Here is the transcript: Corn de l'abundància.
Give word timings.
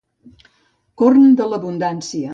Corn 1.03 1.29
de 1.43 1.49
l'abundància. 1.53 2.29